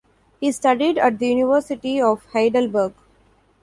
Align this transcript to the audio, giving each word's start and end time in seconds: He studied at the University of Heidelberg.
He 0.39 0.51
studied 0.51 0.97
at 0.97 1.19
the 1.19 1.27
University 1.27 2.01
of 2.01 2.25
Heidelberg. 2.33 2.93